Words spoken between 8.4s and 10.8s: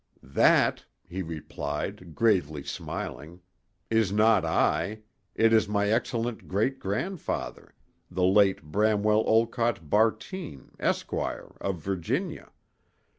Bramwell Olcott Bartine,